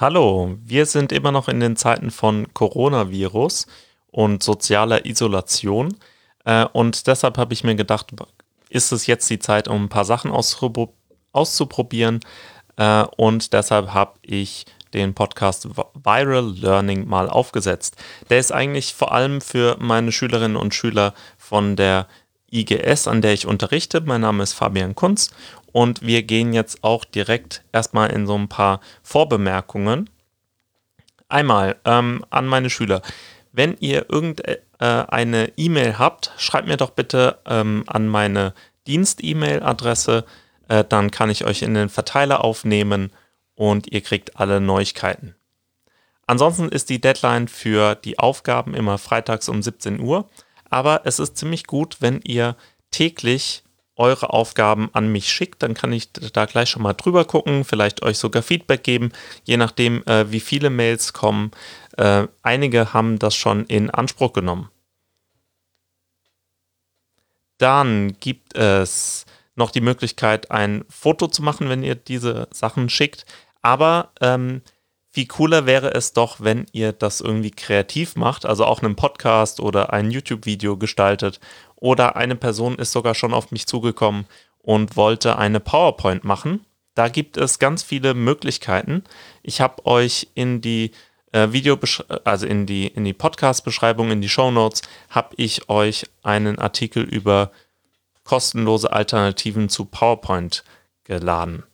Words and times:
Hallo, 0.00 0.56
wir 0.64 0.86
sind 0.86 1.12
immer 1.12 1.30
noch 1.30 1.46
in 1.48 1.60
den 1.60 1.76
Zeiten 1.76 2.10
von 2.10 2.54
Coronavirus 2.54 3.66
und 4.10 4.42
sozialer 4.42 5.04
Isolation. 5.04 5.94
Äh, 6.46 6.64
und 6.72 7.06
deshalb 7.06 7.36
habe 7.36 7.52
ich 7.52 7.64
mir 7.64 7.74
gedacht, 7.74 8.06
ist 8.70 8.92
es 8.92 9.06
jetzt 9.06 9.28
die 9.28 9.40
Zeit, 9.40 9.68
um 9.68 9.84
ein 9.84 9.88
paar 9.90 10.06
Sachen 10.06 10.32
auszuprobieren. 10.32 12.20
Äh, 12.76 13.04
und 13.18 13.52
deshalb 13.52 13.92
habe 13.92 14.14
ich 14.22 14.64
den 14.94 15.12
Podcast 15.12 15.68
Viral 15.68 16.50
Learning 16.56 17.06
mal 17.06 17.28
aufgesetzt. 17.28 17.96
Der 18.30 18.38
ist 18.38 18.52
eigentlich 18.52 18.94
vor 18.94 19.12
allem 19.12 19.42
für 19.42 19.76
meine 19.80 20.12
Schülerinnen 20.12 20.56
und 20.56 20.74
Schüler 20.74 21.12
von 21.36 21.76
der 21.76 22.06
IGS, 22.50 23.06
an 23.06 23.20
der 23.20 23.34
ich 23.34 23.46
unterrichte. 23.46 24.00
Mein 24.00 24.22
Name 24.22 24.44
ist 24.44 24.54
Fabian 24.54 24.94
Kunz 24.94 25.30
und 25.72 26.02
wir 26.02 26.22
gehen 26.22 26.52
jetzt 26.52 26.82
auch 26.82 27.04
direkt 27.04 27.62
erstmal 27.72 28.10
in 28.10 28.26
so 28.26 28.36
ein 28.36 28.48
paar 28.48 28.80
Vorbemerkungen. 29.02 30.10
Einmal 31.28 31.76
ähm, 31.84 32.24
an 32.30 32.46
meine 32.46 32.70
Schüler. 32.70 33.02
Wenn 33.52 33.76
ihr 33.80 34.06
irgendeine 34.10 35.48
äh, 35.48 35.52
E-Mail 35.56 35.98
habt, 35.98 36.32
schreibt 36.38 36.68
mir 36.68 36.76
doch 36.76 36.90
bitte 36.90 37.38
ähm, 37.46 37.84
an 37.86 38.08
meine 38.08 38.54
Dienst-E-Mail-Adresse. 38.86 40.24
Äh, 40.68 40.84
dann 40.88 41.10
kann 41.10 41.30
ich 41.30 41.44
euch 41.44 41.62
in 41.62 41.74
den 41.74 41.88
Verteiler 41.88 42.44
aufnehmen 42.44 43.12
und 43.54 43.92
ihr 43.92 44.00
kriegt 44.00 44.36
alle 44.38 44.60
Neuigkeiten. 44.60 45.34
Ansonsten 46.26 46.68
ist 46.68 46.90
die 46.90 47.00
Deadline 47.00 47.48
für 47.48 47.96
die 47.96 48.18
Aufgaben 48.18 48.74
immer 48.74 48.98
freitags 48.98 49.48
um 49.48 49.62
17 49.62 50.00
Uhr. 50.00 50.28
Aber 50.68 51.02
es 51.04 51.18
ist 51.18 51.36
ziemlich 51.36 51.66
gut, 51.66 51.96
wenn 52.00 52.20
ihr 52.22 52.56
täglich 52.92 53.64
eure 54.00 54.32
Aufgaben 54.32 54.90
an 54.94 55.12
mich 55.12 55.30
schickt, 55.30 55.62
dann 55.62 55.74
kann 55.74 55.92
ich 55.92 56.10
da 56.12 56.46
gleich 56.46 56.70
schon 56.70 56.82
mal 56.82 56.94
drüber 56.94 57.24
gucken, 57.24 57.64
vielleicht 57.64 58.02
euch 58.02 58.18
sogar 58.18 58.42
Feedback 58.42 58.82
geben, 58.82 59.12
je 59.44 59.56
nachdem, 59.56 60.02
äh, 60.06 60.32
wie 60.32 60.40
viele 60.40 60.70
Mails 60.70 61.12
kommen. 61.12 61.52
Äh, 61.96 62.26
einige 62.42 62.92
haben 62.94 63.18
das 63.18 63.36
schon 63.36 63.66
in 63.66 63.90
Anspruch 63.90 64.32
genommen. 64.32 64.70
Dann 67.58 68.16
gibt 68.18 68.56
es 68.56 69.26
noch 69.54 69.70
die 69.70 69.82
Möglichkeit, 69.82 70.50
ein 70.50 70.84
Foto 70.88 71.26
zu 71.28 71.42
machen, 71.42 71.68
wenn 71.68 71.82
ihr 71.82 71.94
diese 71.94 72.48
Sachen 72.50 72.88
schickt. 72.88 73.26
Aber 73.60 74.12
ähm, 74.22 74.62
viel 75.10 75.26
cooler 75.26 75.66
wäre 75.66 75.92
es 75.94 76.12
doch, 76.12 76.40
wenn 76.40 76.66
ihr 76.72 76.92
das 76.92 77.20
irgendwie 77.20 77.50
kreativ 77.50 78.16
macht, 78.16 78.46
also 78.46 78.64
auch 78.64 78.82
einen 78.82 78.96
Podcast 78.96 79.60
oder 79.60 79.92
ein 79.92 80.10
YouTube-Video 80.10 80.76
gestaltet 80.76 81.40
oder 81.76 82.16
eine 82.16 82.36
Person 82.36 82.76
ist 82.76 82.92
sogar 82.92 83.14
schon 83.14 83.34
auf 83.34 83.50
mich 83.50 83.66
zugekommen 83.66 84.26
und 84.58 84.96
wollte 84.96 85.36
eine 85.36 85.60
PowerPoint 85.60 86.24
machen. 86.24 86.64
Da 86.94 87.08
gibt 87.08 87.36
es 87.36 87.58
ganz 87.58 87.82
viele 87.82 88.14
Möglichkeiten. 88.14 89.02
Ich 89.42 89.60
habe 89.60 89.84
euch 89.86 90.28
in 90.34 90.60
die 90.60 90.92
äh, 91.32 91.48
Video, 91.50 91.78
also 92.24 92.46
in 92.46 92.66
die, 92.66 92.86
in 92.86 93.04
die 93.04 93.12
Podcast-Beschreibung, 93.12 94.10
in 94.10 94.20
die 94.20 94.28
Show 94.28 94.50
Notes, 94.50 94.82
habe 95.08 95.34
ich 95.36 95.68
euch 95.68 96.06
einen 96.22 96.58
Artikel 96.58 97.02
über 97.02 97.50
kostenlose 98.24 98.92
Alternativen 98.92 99.68
zu 99.68 99.86
PowerPoint 99.86 100.62
geladen. 101.04 101.64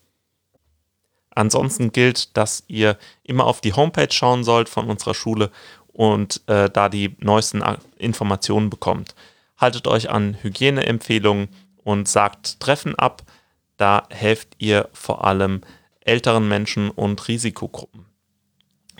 Ansonsten 1.36 1.92
gilt, 1.92 2.36
dass 2.36 2.64
ihr 2.66 2.98
immer 3.22 3.44
auf 3.44 3.60
die 3.60 3.74
Homepage 3.74 4.12
schauen 4.12 4.42
sollt 4.42 4.68
von 4.68 4.88
unserer 4.90 5.14
Schule 5.14 5.50
und 5.86 6.40
äh, 6.48 6.68
da 6.68 6.88
die 6.88 7.16
neuesten 7.20 7.62
Informationen 7.98 8.70
bekommt 8.70 9.14
haltet 9.58 9.86
euch 9.86 10.10
an 10.10 10.36
Hygieneempfehlungen 10.42 11.48
und 11.82 12.08
sagt 12.08 12.60
Treffen 12.60 12.94
ab. 12.96 13.22
Da 13.76 14.06
helft 14.10 14.54
ihr 14.58 14.88
vor 14.92 15.24
allem 15.24 15.62
älteren 16.00 16.48
Menschen 16.48 16.90
und 16.90 17.28
Risikogruppen. 17.28 18.06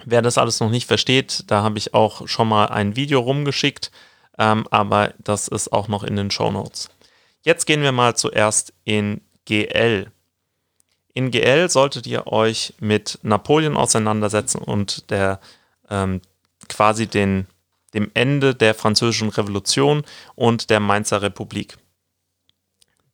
Wer 0.04 0.22
das 0.22 0.38
alles 0.38 0.60
noch 0.60 0.70
nicht 0.70 0.86
versteht, 0.86 1.44
da 1.46 1.62
habe 1.62 1.78
ich 1.78 1.94
auch 1.94 2.28
schon 2.28 2.48
mal 2.48 2.66
ein 2.66 2.96
Video 2.96 3.20
rumgeschickt, 3.20 3.90
ähm, 4.38 4.66
aber 4.70 5.14
das 5.18 5.48
ist 5.48 5.72
auch 5.72 5.88
noch 5.88 6.04
in 6.04 6.16
den 6.16 6.30
Show 6.30 6.50
Notes. 6.50 6.90
Jetzt 7.42 7.64
gehen 7.64 7.80
wir 7.80 7.92
mal 7.92 8.14
zuerst 8.16 8.74
in 8.84 9.22
GL. 9.46 10.10
In 11.16 11.30
GL 11.30 11.70
solltet 11.70 12.06
ihr 12.06 12.26
euch 12.26 12.74
mit 12.78 13.18
Napoleon 13.22 13.78
auseinandersetzen 13.78 14.58
und 14.58 15.10
der 15.10 15.40
ähm, 15.88 16.20
quasi 16.68 17.06
den 17.06 17.46
dem 17.94 18.10
Ende 18.12 18.54
der 18.54 18.74
Französischen 18.74 19.30
Revolution 19.30 20.04
und 20.34 20.68
der 20.68 20.78
Mainzer 20.78 21.22
Republik. 21.22 21.78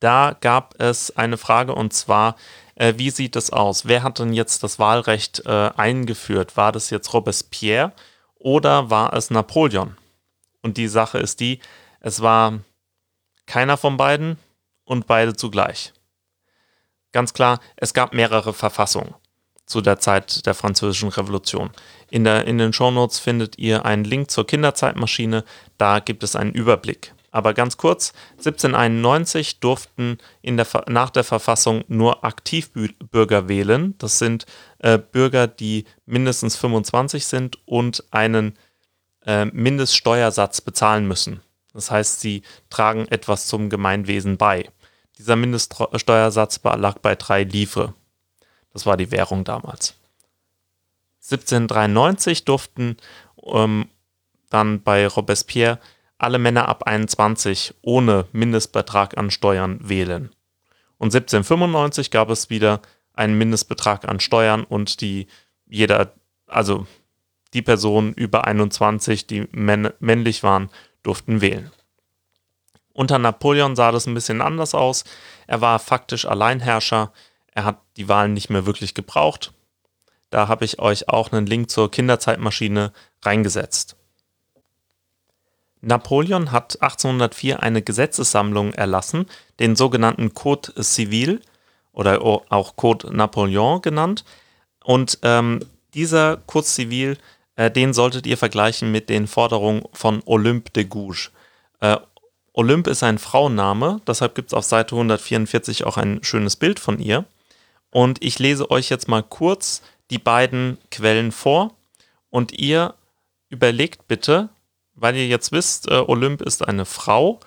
Da 0.01 0.37
gab 0.41 0.75
es 0.81 1.17
eine 1.17 1.37
Frage 1.37 1.77
und 1.77 1.93
zwar, 1.93 2.35
äh, 2.75 2.95
wie 2.97 3.11
sieht 3.11 3.37
es 3.37 3.51
aus? 3.51 3.87
Wer 3.87 4.03
hat 4.03 4.19
denn 4.19 4.33
jetzt 4.33 4.65
das 4.65 4.81
Wahlrecht 4.81 5.47
äh, 5.47 5.71
eingeführt? 5.77 6.57
War 6.57 6.73
das 6.73 6.91
jetzt 6.91 7.15
Robespierre 7.15 7.93
oder 8.35 8.91
war 8.91 9.13
es 9.13 9.31
Napoleon? 9.31 9.97
Und 10.61 10.77
die 10.77 10.89
Sache 10.89 11.19
ist 11.19 11.39
die, 11.39 11.61
es 12.01 12.21
war 12.21 12.59
keiner 13.47 13.77
von 13.77 13.97
beiden 13.97 14.41
und 14.83 15.07
beide 15.07 15.37
zugleich. 15.37 15.93
Ganz 17.13 17.35
klar, 17.35 17.61
es 17.77 17.95
gab 17.95 18.15
mehrere 18.15 18.53
Verfassungen 18.53 19.15
zu 19.67 19.81
der 19.81 19.99
Zeit 19.99 20.45
der 20.47 20.55
Französischen 20.55 21.09
Revolution. 21.09 21.71
In, 22.11 22.25
der, 22.25 22.47
in 22.47 22.59
den 22.59 22.73
Shownotes 22.73 23.19
findet 23.19 23.59
ihr 23.59 23.85
einen 23.87 24.05
Link 24.05 24.31
zur 24.31 24.47
Kinderzeitmaschine, 24.47 25.45
da 25.79 26.01
gibt 26.01 26.23
es 26.23 26.37
einen 26.37 26.53
Überblick. 26.53 27.15
Aber 27.31 27.55
ganz 27.55 27.79
kurz, 27.79 28.13
1791 28.33 29.61
durften 29.61 30.19
der, 30.45 30.67
nach 30.89 31.09
der 31.09 31.25
Verfassung 31.25 31.83
nur 31.89 32.25
Aktivbürger 32.25 33.49
wählen. 33.49 33.95
Das 33.97 34.19
sind 34.19 34.45
äh, 34.81 34.99
Bürger, 34.99 35.47
die 35.47 35.87
mindestens 36.05 36.57
25 36.57 37.25
sind 37.25 37.57
und 37.65 38.05
einen 38.11 38.59
äh, 39.25 39.47
Mindeststeuersatz 39.47 40.61
bezahlen 40.61 41.09
müssen. 41.09 41.41
Das 41.73 41.91
heißt, 41.91 42.21
sie 42.21 42.43
tragen 42.69 43.09
etwas 43.09 43.47
zum 43.47 43.71
Gemeinwesen 43.71 44.37
bei. 44.37 44.69
Dieser 45.23 45.37
Mindeststeuersatz 45.37 46.61
lag 46.65 46.99
bei 46.99 47.15
drei 47.15 47.45
Livre. 47.45 47.95
Das 48.73 48.87
war 48.87 48.97
die 48.97 49.13
Währung 49.13 49.45
damals. 49.45 49.95
1793 51.23 52.45
durften 52.45 52.97
ähm, 53.45 53.87
dann 54.51 54.83
bei 54.83 55.07
Robespierre 55.07 55.79
alle 56.19 56.41
Männer 56.41 56.69
ab 56.69 56.89
21 56.89 57.75
ohne 57.83 58.27
Mindestbetrag 58.33 59.17
an 59.17 59.31
Steuern 59.31 59.79
wählen. 59.89 60.31
Und 60.99 61.15
1795 61.15 62.11
gab 62.11 62.29
es 62.29 62.51
wieder 62.51 62.83
einen 63.15 63.39
Mindestbetrag 63.39 64.09
an 64.09 64.19
Steuern 64.19 64.65
und 64.65 65.01
die 65.01 65.29
jeder, 65.67 66.15
also 66.49 66.89
die 67.55 67.63
Personen 67.63 68.13
über 68.13 68.45
21, 68.49 69.29
die 69.29 69.47
männlich 69.53 70.43
waren, 70.43 70.69
durften 71.05 71.41
wählen. 71.41 71.71
Unter 72.93 73.19
Napoleon 73.19 73.77
sah 73.77 73.91
das 73.91 74.07
ein 74.07 74.15
bisschen 74.15 74.41
anders 74.41 74.75
aus. 74.75 75.05
Er 75.47 75.61
war 75.61 75.79
faktisch 75.79 76.27
Alleinherrscher. 76.27 77.13
Er 77.55 77.65
hat 77.65 77.81
die 77.97 78.09
Wahlen 78.09 78.35
nicht 78.35 78.51
mehr 78.51 78.67
wirklich 78.67 78.95
gebraucht. 78.95 79.53
Da 80.31 80.49
habe 80.49 80.65
ich 80.65 80.79
euch 80.79 81.09
auch 81.09 81.33
einen 81.33 81.47
Link 81.47 81.71
zur 81.71 81.91
Kinderzeitmaschine 81.91 82.93
reingesetzt. 83.23 83.97
Napoleon 85.83 86.53
hat 86.53 86.81
1804 86.81 87.63
eine 87.63 87.83
Gesetzessammlung 87.83 88.73
erlassen, 88.73 89.27
den 89.59 89.77
sogenannten 89.77 90.33
Code 90.33 90.73
Civil 90.83 91.43
oder 91.93 92.23
auch 92.23 92.77
Code 92.77 93.15
Napoleon 93.15 93.83
genannt. 93.83 94.25
Und 94.85 95.19
ähm, 95.23 95.61
dieser 95.93 96.39
Code 96.47 96.67
Civil, 96.67 97.19
äh, 97.57 97.71
den 97.71 97.93
solltet 97.93 98.27
ihr 98.27 98.39
vergleichen 98.39 98.91
mit 98.91 99.09
den 99.09 99.27
Forderungen 99.27 99.83
von 99.93 100.23
Olympe 100.25 100.71
de 100.71 100.85
Gouges. 100.85 101.31
Äh, 101.81 101.99
Olympe 102.53 102.91
ist 102.91 103.03
ein 103.03 103.19
Frauenname, 103.19 104.01
deshalb 104.07 104.35
gibt 104.35 104.51
es 104.51 104.55
auf 104.55 104.65
Seite 104.65 104.95
144 104.95 105.85
auch 105.85 105.97
ein 105.97 106.23
schönes 106.23 106.57
Bild 106.57 106.79
von 106.79 106.99
ihr. 106.99 107.25
Und 107.91 108.23
ich 108.23 108.39
lese 108.39 108.71
euch 108.71 108.89
jetzt 108.89 109.09
mal 109.09 109.23
kurz 109.23 109.83
die 110.11 110.19
beiden 110.19 110.79
Quellen 110.91 111.33
vor 111.33 111.75
und 112.31 112.53
ihr 112.53 112.95
überlegt 113.49 114.09
bitte, 114.09 114.49
weil 114.95 115.17
ihr 115.17 115.27
jetzt 115.27 115.53
wisst, 115.53 115.89
äh, 115.89 115.95
Olymp 116.07 116.43
ist 116.43 116.67
eine 116.67 116.85
Frau, 116.85 117.41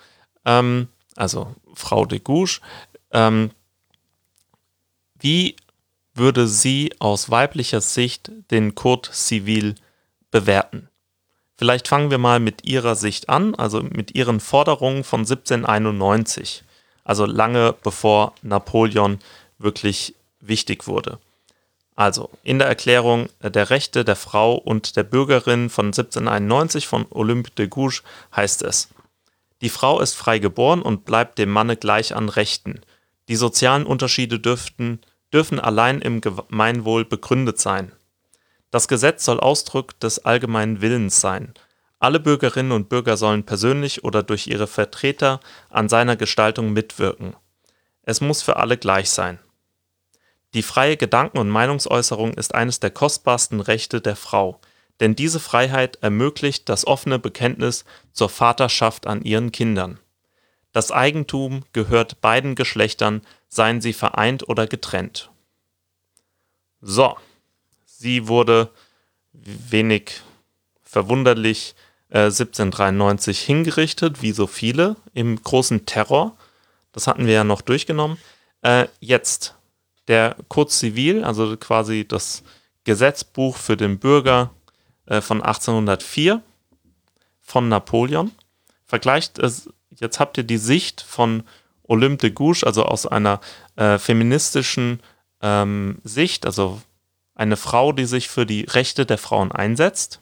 ähm, 0.44 0.88
also 1.14 1.54
Frau 1.74 2.04
de 2.04 2.18
Gouges, 2.18 2.60
ähm, 3.12 3.50
wie 5.18 5.56
würde 6.14 6.48
sie 6.48 6.94
aus 6.98 7.30
weiblicher 7.30 7.80
Sicht 7.80 8.30
den 8.50 8.74
Code 8.74 9.08
Civil 9.12 9.74
bewerten? 10.30 10.88
Vielleicht 11.56 11.88
fangen 11.88 12.10
wir 12.10 12.18
mal 12.18 12.38
mit 12.38 12.66
ihrer 12.66 12.94
Sicht 12.96 13.28
an, 13.28 13.54
also 13.54 13.82
mit 13.82 14.14
ihren 14.14 14.40
Forderungen 14.40 15.04
von 15.04 15.20
1791, 15.20 16.64
also 17.04 17.24
lange 17.24 17.74
bevor 17.82 18.34
Napoleon 18.42 19.18
wirklich 19.58 20.14
wichtig 20.40 20.86
wurde. 20.86 21.18
Also 21.94 22.28
in 22.42 22.58
der 22.58 22.68
Erklärung 22.68 23.30
der 23.40 23.70
Rechte 23.70 24.04
der 24.04 24.16
Frau 24.16 24.54
und 24.54 24.96
der 24.96 25.02
Bürgerin 25.02 25.70
von 25.70 25.86
1791 25.86 26.86
von 26.86 27.06
Olympe 27.08 27.50
de 27.52 27.68
Gouges 27.68 28.02
heißt 28.34 28.62
es, 28.62 28.88
die 29.62 29.70
Frau 29.70 30.00
ist 30.00 30.14
frei 30.14 30.38
geboren 30.38 30.82
und 30.82 31.06
bleibt 31.06 31.38
dem 31.38 31.50
Manne 31.50 31.78
gleich 31.78 32.14
an 32.14 32.28
Rechten. 32.28 32.82
Die 33.28 33.36
sozialen 33.36 33.86
Unterschiede 33.86 34.38
dürften, 34.38 35.00
dürfen 35.32 35.58
allein 35.58 36.02
im 36.02 36.20
Gemeinwohl 36.20 37.06
begründet 37.06 37.58
sein. 37.58 37.92
Das 38.70 38.88
Gesetz 38.88 39.24
soll 39.24 39.40
Ausdruck 39.40 39.98
des 40.00 40.24
allgemeinen 40.24 40.80
Willens 40.80 41.20
sein. 41.20 41.54
Alle 41.98 42.20
Bürgerinnen 42.20 42.72
und 42.72 42.88
Bürger 42.88 43.16
sollen 43.16 43.44
persönlich 43.44 44.04
oder 44.04 44.22
durch 44.22 44.48
ihre 44.48 44.66
Vertreter 44.66 45.40
an 45.70 45.88
seiner 45.88 46.16
Gestaltung 46.16 46.72
mitwirken. 46.72 47.34
Es 48.02 48.20
muss 48.20 48.42
für 48.42 48.56
alle 48.56 48.76
gleich 48.76 49.10
sein. 49.10 49.38
Die 50.54 50.62
freie 50.62 50.96
Gedanken- 50.96 51.38
und 51.38 51.48
Meinungsäußerung 51.48 52.34
ist 52.34 52.54
eines 52.54 52.80
der 52.80 52.90
kostbarsten 52.90 53.60
Rechte 53.60 54.00
der 54.00 54.16
Frau, 54.16 54.60
denn 55.00 55.14
diese 55.14 55.40
Freiheit 55.40 55.96
ermöglicht 56.02 56.68
das 56.68 56.86
offene 56.86 57.18
Bekenntnis 57.18 57.84
zur 58.12 58.28
Vaterschaft 58.28 59.06
an 59.06 59.22
ihren 59.22 59.52
Kindern. 59.52 59.98
Das 60.72 60.92
Eigentum 60.92 61.64
gehört 61.72 62.20
beiden 62.20 62.54
Geschlechtern, 62.54 63.22
seien 63.48 63.80
sie 63.80 63.92
vereint 63.92 64.48
oder 64.48 64.66
getrennt. 64.66 65.30
So, 66.80 67.16
sie 67.98 68.28
wurde 68.28 68.70
wenig 69.32 70.22
verwunderlich 70.82 71.74
äh, 72.08 72.26
1793 72.26 73.40
hingerichtet, 73.40 74.22
wie 74.22 74.32
so 74.32 74.46
viele, 74.46 74.96
im 75.12 75.42
großen 75.42 75.86
Terror. 75.86 76.36
Das 76.92 77.06
hatten 77.06 77.26
wir 77.26 77.34
ja 77.34 77.44
noch 77.44 77.60
durchgenommen. 77.60 78.18
Äh, 78.62 78.86
jetzt 79.00 79.54
der 80.08 80.36
Kurz 80.48 80.78
Zivil, 80.78 81.24
also 81.24 81.56
quasi 81.56 82.06
das 82.06 82.42
Gesetzbuch 82.84 83.56
für 83.56 83.76
den 83.76 83.98
Bürger 83.98 84.50
äh, 85.06 85.20
von 85.20 85.42
1804 85.42 86.42
von 87.42 87.68
Napoleon. 87.68 88.32
Vergleicht 88.84 89.38
es, 89.38 89.68
jetzt 89.90 90.20
habt 90.20 90.38
ihr 90.38 90.44
die 90.44 90.58
Sicht 90.58 91.00
von 91.00 91.42
Olympe 91.82 92.28
de 92.28 92.30
Gouges, 92.30 92.64
also 92.64 92.84
aus 92.84 93.06
einer 93.06 93.40
äh, 93.76 93.98
feministischen 93.98 95.00
ähm, 95.42 95.98
Sicht, 96.04 96.46
also 96.46 96.80
eine 97.36 97.56
Frau, 97.56 97.92
die 97.92 98.06
sich 98.06 98.28
für 98.28 98.46
die 98.46 98.64
Rechte 98.64 99.06
der 99.06 99.18
Frauen 99.18 99.52
einsetzt. 99.52 100.20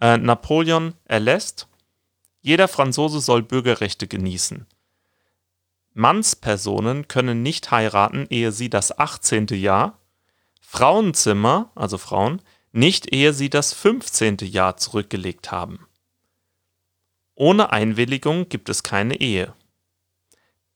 Äh, 0.00 0.16
Napoleon 0.16 0.94
erlässt, 1.04 1.68
jeder 2.40 2.68
Franzose 2.68 3.20
soll 3.20 3.42
Bürgerrechte 3.42 4.06
genießen. 4.06 4.66
Mannspersonen 5.94 7.06
können 7.08 7.42
nicht 7.42 7.70
heiraten, 7.70 8.26
ehe 8.30 8.52
sie 8.52 8.70
das 8.70 8.98
18. 8.98 9.48
Jahr, 9.48 9.98
Frauenzimmer, 10.60 11.70
also 11.74 11.98
Frauen, 11.98 12.40
nicht 12.70 13.12
ehe 13.12 13.34
sie 13.34 13.50
das 13.50 13.74
15. 13.74 14.38
Jahr 14.40 14.78
zurückgelegt 14.78 15.52
haben. 15.52 15.86
Ohne 17.34 17.72
Einwilligung 17.72 18.48
gibt 18.48 18.68
es 18.68 18.82
keine 18.82 19.20
Ehe. 19.20 19.54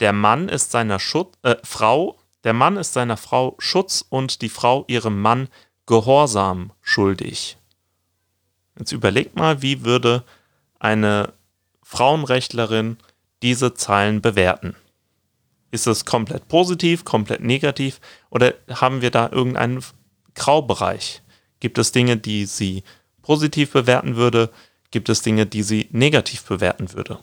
Der 0.00 0.12
Mann 0.12 0.49
ist 0.49 0.70
seiner 0.70 0.99
Schutz, 0.99 1.34
äh, 1.42 1.56
Frau, 1.64 2.19
der 2.46 2.52
Mann 2.52 2.76
ist 2.76 2.93
seiner 2.93 3.16
Frau 3.16 3.56
Schutz 3.58 4.04
und 4.08 4.40
die 4.40 4.48
Frau 4.48 4.84
ihrem 4.87 5.20
Mann 5.20 5.48
Gehorsam 5.84 6.70
schuldig. 6.81 7.58
Jetzt 8.78 8.93
überlegt 8.93 9.34
mal, 9.34 9.62
wie 9.62 9.84
würde 9.84 10.22
eine 10.78 11.32
Frauenrechtlerin 11.82 12.98
diese 13.43 13.75
Zeilen 13.75 14.20
bewerten? 14.22 14.76
Ist 15.72 15.88
es 15.88 16.04
komplett 16.04 16.46
positiv, 16.46 17.04
komplett 17.04 17.40
negativ 17.40 18.00
oder 18.31 18.54
haben 18.70 19.02
wir 19.02 19.10
da 19.10 19.28
irgendeinen 19.28 19.82
Graubereich? 20.37 21.22
Gibt 21.58 21.78
es 21.78 21.90
Dinge, 21.90 22.16
die 22.16 22.46
sie 22.46 22.84
positiv 23.22 23.72
bewerten 23.72 24.14
würde? 24.14 24.50
Gibt 24.92 25.08
es 25.08 25.20
Dinge, 25.20 25.46
die 25.46 25.64
sie 25.64 25.88
negativ 25.90 26.44
bewerten 26.44 26.92
würde? 26.92 27.19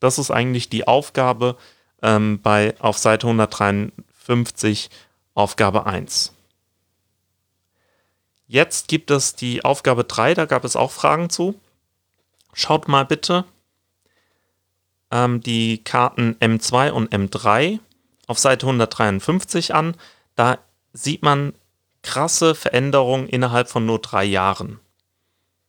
Das 0.00 0.18
ist 0.18 0.30
eigentlich 0.30 0.68
die 0.68 0.86
Aufgabe 0.86 1.56
ähm, 2.02 2.40
bei 2.42 2.74
auf 2.78 2.98
Seite 2.98 3.26
153, 4.28 4.90
Aufgabe 5.34 5.86
1. 5.86 6.32
Jetzt 8.48 8.88
gibt 8.88 9.10
es 9.10 9.34
die 9.34 9.64
Aufgabe 9.64 10.04
3, 10.04 10.34
da 10.34 10.44
gab 10.46 10.64
es 10.64 10.76
auch 10.76 10.90
Fragen 10.90 11.30
zu. 11.30 11.60
Schaut 12.52 12.88
mal 12.88 13.04
bitte 13.04 13.44
ähm, 15.10 15.40
die 15.40 15.82
Karten 15.84 16.36
M2 16.40 16.90
und 16.90 17.12
M3 17.12 17.78
auf 18.26 18.38
Seite 18.38 18.66
153 18.66 19.74
an. 19.74 19.96
Da 20.34 20.58
sieht 20.92 21.22
man 21.22 21.54
krasse 22.02 22.54
Veränderungen 22.54 23.28
innerhalb 23.28 23.68
von 23.68 23.86
nur 23.86 24.00
drei 24.00 24.24
Jahren. 24.24 24.80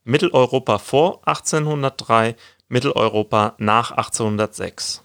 Mitteleuropa 0.04 0.78
vor 0.78 1.20
1803, 1.26 2.36
Mitteleuropa 2.68 3.54
nach 3.58 3.90
1806. 3.90 5.02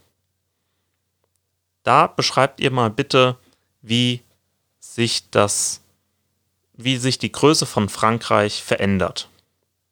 Da 1.84 2.08
beschreibt 2.08 2.62
ihr 2.62 2.72
mal 2.72 2.90
bitte, 2.90 3.38
wie 3.84 4.24
sich 4.80 5.30
das, 5.30 5.82
wie 6.74 6.98
sich 6.98 7.20
die 7.20 7.32
Größe 7.32 7.68
von 7.68 7.90
Frankreich 7.90 8.64
verändert. 8.64 9.30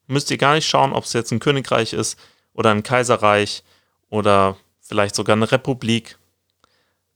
Müsst 0.08 0.32
ihr 0.32 0.38
gar 0.38 0.56
nicht 0.56 0.68
schauen, 0.68 0.94
ob 0.94 1.04
es 1.04 1.14
jetzt 1.14 1.32
ein 1.32 1.40
Königreich 1.40 1.94
ist 1.94 2.18
oder 2.54 2.72
ein 2.72 2.84
Kaiserreich 2.84 3.64
oder 4.10 4.58
vielleicht 4.82 5.16
sogar 5.16 5.36
eine 5.36 5.52
Republik. 5.52 6.18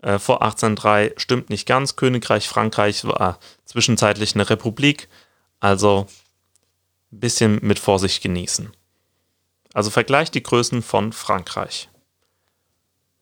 Äh, 0.02 0.20
vor 0.20 0.42
1803 0.42 1.14
stimmt 1.18 1.50
nicht 1.50 1.66
ganz. 1.68 1.96
Königreich 1.96 2.48
Frankreich 2.48 3.04
war 3.06 3.40
zwischenzeitlich 3.66 4.36
eine 4.36 4.50
Republik. 4.50 5.10
Also 5.60 6.08
ein 7.12 7.20
bisschen 7.20 7.60
mit 7.62 7.80
Vorsicht 7.80 8.22
genießen. 8.22 8.72
Also 9.74 9.90
vergleicht 9.90 10.36
die 10.36 10.44
Größen 10.44 10.82
von 10.82 11.12
Frankreich. 11.12 11.90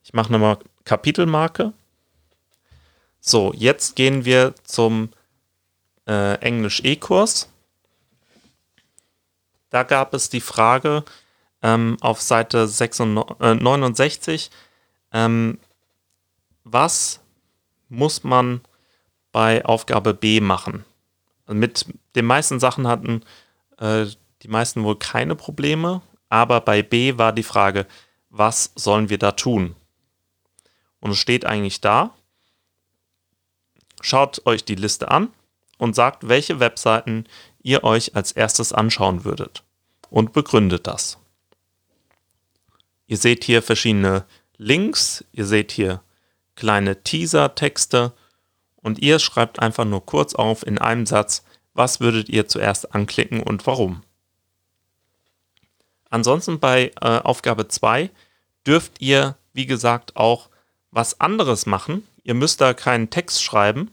Ich 0.04 0.14
mache 0.14 0.32
nochmal 0.32 0.60
Kapitelmarke. 0.84 1.74
So, 3.26 3.54
jetzt 3.56 3.96
gehen 3.96 4.26
wir 4.26 4.54
zum 4.66 5.10
äh, 6.06 6.36
Englisch-E-Kurs. 6.42 7.48
Da 9.70 9.84
gab 9.84 10.14
es 10.14 10.30
die 10.30 10.42
Frage 10.42 11.06
ähm, 11.62 11.96
auf 12.02 12.22
Seite 12.22 12.68
66, 12.68 13.40
äh, 13.40 13.56
69, 13.56 14.52
ähm, 15.14 15.58
was 16.66 17.22
muss 17.88 18.26
man 18.26 18.60
bei 19.32 19.64
Aufgabe 19.64 20.14
B 20.14 20.42
machen? 20.42 20.84
Mit 21.48 21.86
den 22.16 22.26
meisten 22.26 22.60
Sachen 22.60 22.88
hatten 22.88 23.24
äh, 23.78 24.06
die 24.42 24.50
meisten 24.50 24.84
wohl 24.84 25.00
keine 25.00 25.36
Probleme, 25.36 26.02
aber 26.28 26.60
bei 26.60 26.84
B 26.84 27.18
war 27.18 27.32
die 27.32 27.44
Frage, 27.44 27.88
was 28.30 28.74
sollen 28.76 29.08
wir 29.08 29.18
da 29.18 29.32
tun? 29.32 29.78
Und 31.00 31.12
es 31.12 31.20
steht 31.20 31.46
eigentlich 31.46 31.80
da, 31.80 32.14
schaut 34.04 34.46
euch 34.46 34.64
die 34.64 34.76
Liste 34.76 35.10
an 35.10 35.30
und 35.78 35.96
sagt, 35.96 36.28
welche 36.28 36.60
Webseiten 36.60 37.26
ihr 37.62 37.84
euch 37.84 38.16
als 38.16 38.32
erstes 38.32 38.74
anschauen 38.74 39.24
würdet 39.24 39.64
und 40.10 40.34
begründet 40.34 40.86
das. 40.86 41.18
Ihr 43.08 43.18
seht 43.18 43.44
hier 43.44 43.62
verschiedene 43.62 44.26
Links, 44.58 45.26
ihr 45.32 45.46
seht 45.46 45.72
hier 45.72 46.02
kleine 46.56 47.04
Teaser-Texte 47.04 48.14
und 48.76 49.00
ihr 49.00 49.20
schreibt 49.20 49.60
einfach 49.60 49.86
nur 49.86 50.06
kurz 50.06 50.36
auf 50.36 50.66
in 50.66 50.78
einem 50.78 51.06
Satz, 51.06 51.44
was 51.74 52.00
würdet 52.00 52.30
ihr 52.30 52.48
zuerst 52.48 52.94
anklicken 52.94 53.42
und 53.42 53.66
warum. 53.66 54.04
Ansonsten 56.10 56.60
bei 56.60 56.92
äh, 57.02 57.20
Aufgabe 57.20 57.68
2 57.68 58.12
dürft 58.68 59.02
ihr, 59.02 59.36
wie 59.54 59.66
gesagt, 59.66 60.16
auch 60.16 60.50
was 60.92 61.20
anderes 61.20 61.66
machen. 61.66 62.08
Ihr 62.24 62.34
müsst 62.34 62.62
da 62.62 62.74
keinen 62.74 63.10
Text 63.10 63.44
schreiben. 63.44 63.92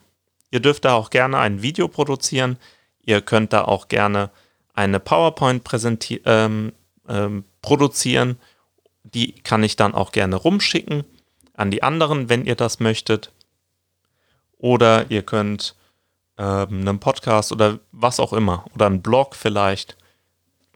Ihr 0.51 0.61
dürft 0.61 0.85
da 0.85 0.95
auch 0.95 1.11
gerne 1.11 1.39
ein 1.39 1.63
Video 1.63 1.89
produzieren. 1.89 2.59
Ihr 3.05 3.21
könnt 3.21 3.53
da 3.53 3.65
auch 3.65 3.89
gerne 3.89 4.31
eine 4.75 5.01
PowerPoint 5.01 5.63
ähm, 6.25 6.73
ähm, 7.09 7.45
produzieren. 7.63 8.39
Die 9.03 9.33
kann 9.33 9.63
ich 9.63 9.77
dann 9.77 9.95
auch 9.95 10.13
gerne 10.13 10.37
rumschicken 10.37 11.05
an 11.55 11.71
die 11.71 11.83
anderen, 11.83 12.29
wenn 12.29 12.45
ihr 12.45 12.55
das 12.55 12.81
möchtet. 12.81 13.33
Oder 14.59 15.11
ihr 15.11 15.23
könnt 15.23 15.75
ähm, 16.39 16.81
einen 16.81 17.01
Podcast 17.01 17.53
oder 17.53 17.81
was 17.93 18.19
auch 18.19 18.33
immer 18.33 18.65
oder 18.75 18.87
einen 18.87 19.03
Blog 19.03 19.35
vielleicht, 19.35 19.97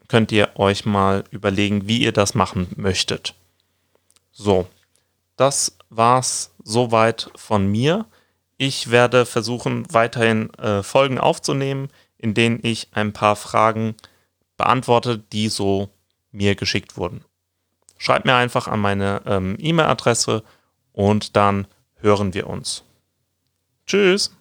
könnt 0.07 0.31
ihr 0.31 0.51
euch 0.55 0.85
mal 0.85 1.23
überlegen, 1.31 1.87
wie 1.87 2.03
ihr 2.03 2.11
das 2.11 2.35
machen 2.35 2.67
möchtet. 2.75 3.33
So, 4.31 4.67
das 5.37 5.77
war's 5.97 6.53
soweit 6.63 7.29
von 7.35 7.67
mir. 7.67 8.05
Ich 8.57 8.91
werde 8.91 9.25
versuchen, 9.25 9.85
weiterhin 9.91 10.53
äh, 10.55 10.83
Folgen 10.83 11.19
aufzunehmen, 11.19 11.89
in 12.17 12.33
denen 12.33 12.59
ich 12.63 12.89
ein 12.93 13.13
paar 13.13 13.35
Fragen 13.35 13.95
beantworte, 14.57 15.19
die 15.19 15.49
so 15.49 15.89
mir 16.31 16.55
geschickt 16.55 16.97
wurden. 16.97 17.23
Schreibt 17.97 18.25
mir 18.25 18.35
einfach 18.35 18.67
an 18.67 18.79
meine 18.79 19.21
ähm, 19.25 19.57
E-Mail-Adresse 19.59 20.43
und 20.91 21.35
dann 21.35 21.67
hören 21.95 22.33
wir 22.33 22.47
uns. 22.47 22.83
Tschüss. 23.85 24.35